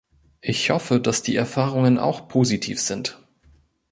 Ich 0.41 0.71
hoffe, 0.71 0.99
dass 0.99 1.21
die 1.21 1.35
Erfahrungen 1.35 1.99
auch 1.99 2.27
positiv 2.27 2.81
sind. 2.81 3.19